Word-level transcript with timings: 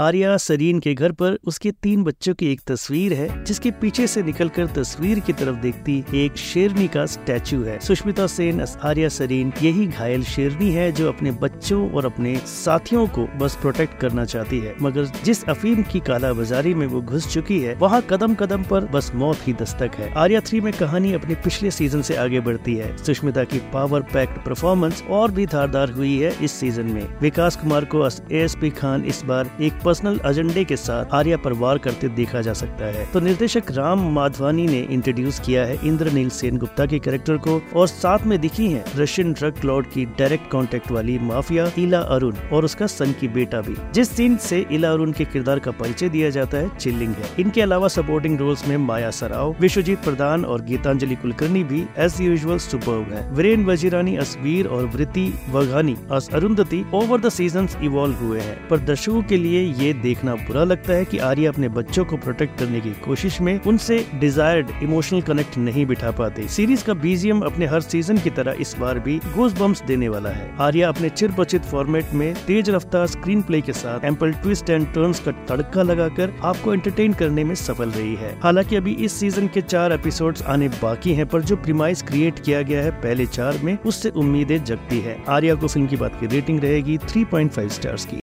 आर्या 0.00 0.36
सरीन 0.36 0.78
के 0.80 0.92
घर 0.94 1.12
पर 1.12 1.36
उसके 1.44 1.70
तीन 1.70 2.04
बच्चों 2.04 2.32
की 2.34 2.46
एक 2.52 2.60
तस्वीर 2.66 3.12
है, 3.12 3.44
जिसके 3.44 3.70
पीछे 3.70 4.06
से 4.06 4.22
निकलकर 4.22 4.66
तस्वीर 4.66 5.18
की 5.20 5.32
तरफ़ 5.32 5.56
देखती 5.56 6.04
एक 6.14 6.36
शेरनी 6.36 6.86
का 6.88 7.04
स्टैचू 7.06 7.62
है। 7.62 7.78
सुष्मिता 7.80 8.26
सेन 8.26 8.64
आर्या 8.82 9.08
सरीन, 9.08 9.52
यही 9.62 9.86
घायल 9.86 10.22
शेरनी 10.24 10.70
है 10.72 10.90
जो 10.92 11.08
अपने 11.08 11.30
बच्चों 11.30 11.90
और 11.90 12.06
अपने 12.06 12.36
साथियों 12.36 13.06
को 13.08 13.26
बस 13.38 13.56
प्रोटेक्ट 13.56 13.98
करना 14.00 14.24
चाहती 14.24 14.58
है। 14.58 14.74
मगर 14.82 15.04
जिस 15.24 15.44
अफीम 15.44 15.82
की 15.82 16.00
काला 16.00 16.32
बाजारी 16.32 16.74
में 16.74 16.86
वो 16.86 17.02
घुस 17.02 17.28
चुकी 17.32 17.60
है, 17.60 17.74
वहाँ 17.74 18.00
कदम 18.10 18.34
कदम 18.34 18.62
पर 18.62 18.84
बस 18.86 19.12
मौत 19.14 19.46
ही 19.46 19.52
दस्तक 19.52 19.90
है। 19.94 20.12
आर्या 20.14 20.40
थ्री 20.40 20.60
में 20.60 20.72
कहानी 20.72 21.12
अपने 21.12 21.34
पिछले 21.34 21.70
सीज़न 21.70 22.02
से 22.02 22.16
आगे 22.16 22.40
बढ़ती 22.40 22.76
है। 22.76 22.96
सुष्मिता 22.96 23.44
की 23.44 23.58
पावर 23.72 24.00
पैक्ड 24.14 24.44
परफॉर्मेंस 24.46 25.02
और 25.10 25.30
भी 25.30 25.46
धारदार 25.48 25.90
हुई 25.90 26.16
है 26.18 26.34
इस 26.44 26.52
सीज़न 26.52 26.86
में। 26.86 27.18
विकास 27.20 27.56
कुमार 27.56 27.84
को 27.84 28.06
एस 28.32 28.56
पी 28.60 28.70
खान 28.70 29.04
इस 29.04 29.22
बार 29.24 29.56
एक 29.60 29.72
पर्सनल 29.90 30.18
एजेंडे 30.26 30.64
के 30.64 30.76
साथ 30.76 31.14
आर्या 31.14 31.36
पर 31.36 31.52
वार 31.52 31.78
करते 31.78 32.08
देखा 32.16 32.40
जा 32.40 32.52
सकता 32.52 32.86
है। 32.86 33.04
तो 33.12 33.20
निर्देशक 33.20 33.70
राम 33.70 34.02
माधवानी 34.12 34.66
ने 34.66 34.78
इंट्रोड्यूस 34.90 35.40
किया 35.40 35.64
है 35.64 35.78
इंद्रनील 35.84 36.28
सेन 36.30 36.58
गुप्ता 36.58 36.84
के 36.86 36.98
कैरेक्टर 36.98 37.36
को 37.36 37.60
और 37.76 37.86
साथ 37.88 38.26
में 38.26 38.38
दिखी 38.40 38.68
है 38.68 38.84
रशियन 38.96 39.32
ड्रग 39.32 39.64
लॉर्ड 39.64 39.86
की 39.86 40.04
डायरेक्ट 40.18 40.50
कॉन्टेक्ट 40.50 40.90
वाली 40.90 41.18
माफिया 41.20 41.70
इला 41.78 41.98
अरुण 42.16 42.36
और 42.52 42.64
उसका 42.64 42.86
सन 42.86 43.14
की 43.20 43.28
बेटा 43.28 43.60
भी। 43.60 43.74
जिस 43.94 44.10
सीन 44.10 44.36
से 44.36 44.64
इला 44.70 44.92
अरुण 44.92 45.12
के 45.12 45.24
किरदार 45.24 45.58
का 45.58 45.70
परिचय 45.70 46.08
दिया 46.08 46.30
जाता 46.30 46.58
है, 46.58 46.76
चिल्लिंग 46.76 47.14
है। 47.14 47.30
इनके 47.40 47.62
अलावा 47.62 47.88
सपोर्टिंग 47.88 48.38
रोल्स 48.38 48.66
में 48.68 48.76
माया 48.76 49.10
सराव, 49.10 49.54
विश्वजीत 49.60 50.04
प्रधान 50.04 50.44
और 50.44 50.62
गीतांजलि 50.62 51.14
कुलकर्णी 51.16 51.64
भी 51.64 51.84
एज 51.98 52.20
यूजल 52.20 52.58
सुपर 52.60 53.12
है। 53.12 53.28
वीरेन 53.32 53.64
वजीरानी, 53.64 54.16
असवीर 54.18 54.66
और 54.68 54.86
Vritti 54.86 55.28
Vaghani 55.50 55.96
Arundhati 56.10 56.84
over 56.94 57.20
the 57.20 57.28
season 57.30 57.68
evolve 57.82 58.14
हुए 58.16 58.40
हैं। 58.40 58.56
पर 58.68 58.78
दर्शकों 58.84 59.22
के 59.22 59.36
लिए 59.36 59.60
ये 59.80 59.92
देखना 59.92 60.34
बुरा 60.34 60.64
लगता 60.64 60.92
है 60.92 61.04
कि 61.04 61.18
आर्या 61.18 61.50
अपने 61.50 61.68
बच्चों 61.68 62.04
को 62.04 62.16
प्रोटेक्ट 62.16 62.58
करने 62.58 62.80
की 62.80 62.90
कोशिश 62.90 63.40
में 63.40 63.60
उनसे 63.62 64.06
डिजायर्ड 64.14 64.70
इमोशनल 64.82 65.20
कनेक्ट 65.20 65.58
नहीं 65.58 65.86
बिठा 65.86 66.10
पाते। 66.10 66.48
सीरीज़ 66.48 66.84
का 66.84 66.94
बीजीएम 66.94 67.40
अपने 67.40 67.66
हर 67.66 67.80
सीज़न 67.80 68.18
की 68.18 68.30
तरह 68.30 68.52
इस 68.52 68.76
बार 68.80 68.98
भी 68.98 69.18
गोस 69.18 69.52
बम्स 69.52 69.82
देने 69.82 70.08
वाला 70.08 70.30
है। 70.30 70.56
आर्या 70.58 70.88
अपने 70.88 71.08
चिर 71.08 71.30
बचित 71.30 71.62
फॉर्मेट 71.62 72.04
में 72.14 72.34
तेज 72.34 72.70
रफ्तार 72.70 73.06
स्क्रीन 73.06 73.42
प्ले 73.42 73.60
के 73.60 73.72
साथ 73.72 74.04
एम्पल 74.04 74.32
ट्विस्ट 74.32 74.70
एंड 74.70 74.86
टर्न्स 74.86 75.20
का 75.20 75.30
तड़का 75.30 75.82
लगाकर 75.82 76.34
आपको 76.44 76.74
एंटरटेन 76.74 77.12
करने 77.12 77.44
में 77.44 77.54
सफल 77.54 77.90
रही 77.90 78.14
है। 78.14 78.40
हालाँकि 78.42 78.76
अभी 78.76 78.92
इस 78.94 79.12
सीज़न 79.12 79.46
के 79.46 79.60
चार 79.60 79.92
एपिसोड 79.92 80.36
आने 80.46 80.68
बाकी 80.68 81.14
है, 81.14 81.24
पर 81.24 81.42
जो 81.42 81.56
प्रीमाइस 81.56 82.02
क्रिएट 82.02 82.38
किया 82.38 82.62
गया 82.62 82.82
है 82.82 82.90
पहले 82.90 83.26
चार 83.26 83.58
में, 83.64 83.78
उससे 83.86 84.10
उम्मीदें 84.10 84.64
जगती 84.64 85.00
है। 85.00 85.24
आर्या 85.28 85.54
को 85.54 85.68
फ़िल्म 85.68 85.86
की 85.86 85.96
बात 85.96 86.20
की 86.20 86.26
रेटिंग 86.26 86.60
रहेगी 86.60 86.98
3.5 86.98 87.68
स्टार्स 87.68 88.04
की। 88.04 88.16